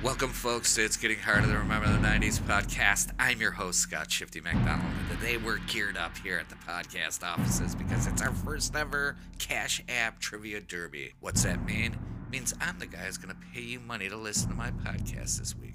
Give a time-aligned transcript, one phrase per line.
[0.00, 3.10] Welcome, folks, to It's Getting Harder to Remember the 90s podcast.
[3.18, 7.24] I'm your host, Scott Shifty McDonald, and today we're geared up here at the podcast
[7.24, 11.14] offices because it's our first ever Cash App Trivia Derby.
[11.18, 11.94] What's that mean?
[11.94, 14.70] It means I'm the guy who's going to pay you money to listen to my
[14.70, 15.74] podcast this week.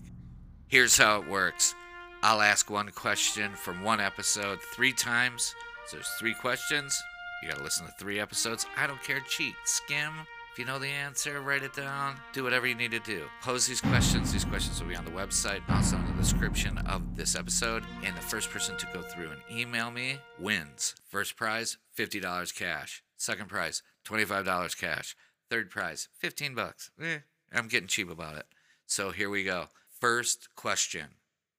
[0.69, 1.75] Here's how it works
[2.23, 5.53] I'll ask one question from one episode three times.
[5.87, 6.97] So there's three questions.
[7.41, 8.65] You got to listen to three episodes.
[8.77, 9.19] I don't care.
[9.27, 10.13] Cheat, skim.
[10.53, 12.15] If you know the answer, write it down.
[12.31, 13.23] Do whatever you need to do.
[13.41, 14.31] Pose these questions.
[14.31, 17.83] These questions will be on the website, also in the description of this episode.
[18.03, 20.93] And the first person to go through and email me wins.
[21.09, 23.01] First prize, $50 cash.
[23.17, 25.15] Second prize, $25 cash.
[25.49, 26.91] Third prize, 15 bucks.
[27.01, 27.17] Eh,
[27.51, 28.45] I'm getting cheap about it.
[28.85, 29.69] So here we go.
[29.99, 31.15] First question.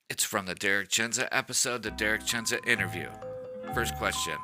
[0.08, 3.08] It's from the Derek Jendza episode, the Derek Jendza interview.
[3.74, 4.36] First question.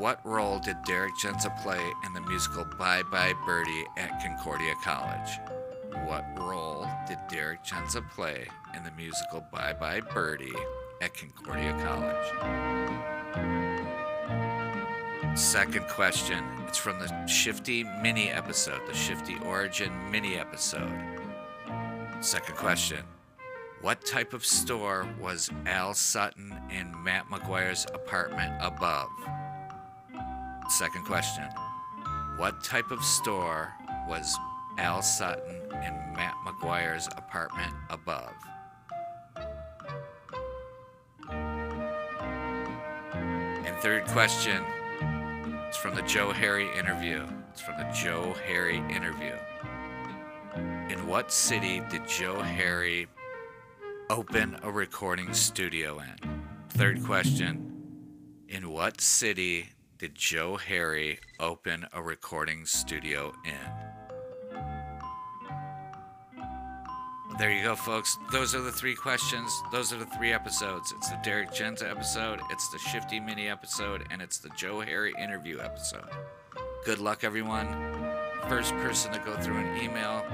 [0.00, 5.38] What role did Derek Jendza play in the musical Bye Bye Birdie at Concordia College?
[6.06, 10.54] What role did Derek Jendza play in the musical Bye Bye Birdie
[11.02, 12.16] at Concordia College?
[15.38, 16.42] Second question.
[16.66, 20.98] It's from the Shifty mini episode, the Shifty Origin mini episode.
[22.22, 23.04] Second question.
[23.82, 29.10] What type of store was Al Sutton in Matt Maguire's apartment above?
[30.70, 31.44] Second question.
[32.36, 33.74] What type of store
[34.08, 34.38] was
[34.78, 38.32] Al Sutton in Matt Maguire's apartment above?
[43.66, 44.62] And third question.
[45.68, 47.26] It's from the Joe Harry interview.
[47.50, 49.34] It's from the Joe Harry interview.
[50.88, 53.08] In what city did Joe Harry
[54.08, 56.42] open a recording studio in?
[56.70, 57.66] Third question.
[58.48, 59.68] In what city
[60.00, 63.52] did Joe Harry open a recording studio in?
[67.38, 68.16] There you go, folks.
[68.32, 69.52] Those are the three questions.
[69.70, 70.90] Those are the three episodes.
[70.96, 75.12] It's the Derek Jendza episode, it's the Shifty Mini episode, and it's the Joe Harry
[75.22, 76.08] interview episode.
[76.86, 77.68] Good luck, everyone.
[78.48, 80.24] First person to go through an email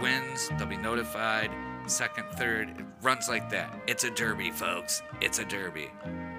[0.00, 0.50] wins.
[0.56, 1.50] They'll be notified.
[1.86, 3.76] Second, third, it runs like that.
[3.88, 5.02] It's a derby, folks.
[5.20, 5.90] It's a derby.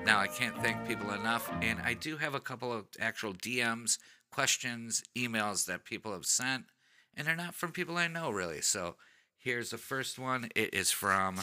[0.07, 3.97] Now, I can't thank people enough, and I do have a couple of actual DMs,
[4.31, 6.63] questions, emails that people have sent,
[7.17, 8.61] and they're not from people I know really.
[8.61, 8.95] So
[9.37, 10.47] here's the first one.
[10.55, 11.41] It is from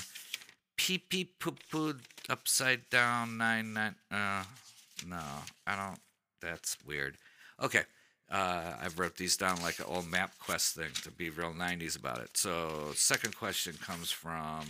[0.79, 1.97] pee pee poo poo
[2.31, 3.97] upside down nine nine.
[4.11, 4.45] Uh,
[5.07, 5.21] no,
[5.67, 6.01] I don't.
[6.41, 7.19] That's weird.
[7.63, 7.83] Okay.
[8.31, 12.21] Uh, I wrote these down like an old MapQuest thing to be real 90s about
[12.21, 12.39] it.
[12.39, 14.65] So, second question comes from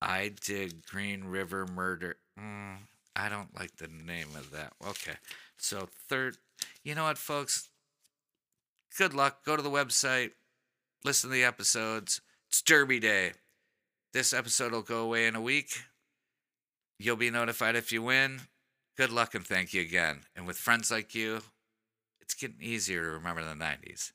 [0.00, 2.16] I did Green River Murder.
[2.38, 2.76] Mm,
[3.16, 4.72] I don't like the name of that.
[4.86, 5.16] Okay.
[5.56, 6.36] So, third,
[6.84, 7.68] you know what, folks?
[8.96, 9.44] Good luck.
[9.44, 10.30] Go to the website,
[11.04, 12.20] listen to the episodes.
[12.48, 13.32] It's Derby Day.
[14.12, 15.82] This episode will go away in a week.
[16.98, 18.40] You'll be notified if you win.
[18.96, 20.22] Good luck and thank you again.
[20.34, 21.42] And with friends like you,
[22.20, 24.12] it's getting easier to remember the 90s.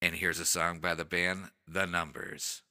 [0.00, 2.62] And here's a song by the band The Numbers.